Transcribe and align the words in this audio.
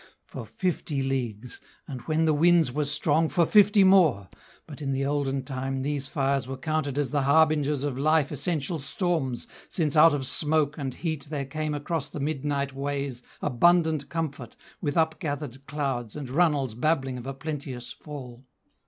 For 0.25 0.47
fifty 0.47 1.03
leagues; 1.03 1.61
and 1.87 2.01
when 2.07 2.25
the 2.25 2.33
winds 2.33 2.71
were 2.71 2.85
strong 2.85 3.29
For 3.29 3.45
fifty 3.45 3.83
more! 3.83 4.29
But 4.65 4.81
in 4.81 4.93
the 4.93 5.05
olden 5.05 5.43
time 5.43 5.83
These 5.83 6.07
fires 6.07 6.47
were 6.47 6.57
counted 6.57 6.97
as 6.97 7.11
the 7.11 7.21
harbingers 7.21 7.83
Of 7.83 7.99
life 7.99 8.31
essential 8.31 8.79
storms, 8.79 9.47
since 9.69 9.95
out 9.95 10.15
of 10.15 10.25
smoke 10.25 10.75
And 10.75 10.95
heat 10.95 11.27
there 11.29 11.45
came 11.45 11.75
across 11.75 12.07
the 12.09 12.19
midnight 12.19 12.73
ways 12.73 13.21
Abundant 13.43 14.09
comfort, 14.09 14.55
with 14.81 14.97
upgathered 14.97 15.67
clouds 15.67 16.15
And 16.15 16.31
runnels 16.31 16.73
babbling 16.73 17.19
of 17.19 17.27
a 17.27 17.33
plenteous 17.35 17.91
fall. 17.91 18.47